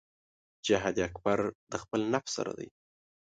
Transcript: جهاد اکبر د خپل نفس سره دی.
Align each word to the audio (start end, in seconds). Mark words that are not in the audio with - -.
جهاد 0.65 0.97
اکبر 1.09 1.39
د 1.71 1.73
خپل 1.83 2.01
نفس 2.13 2.31
سره 2.37 2.51
دی. 2.59 2.67